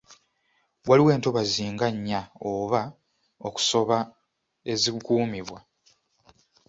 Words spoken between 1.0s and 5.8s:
entobazi nga nnya oba okusoba ezikuumibwa.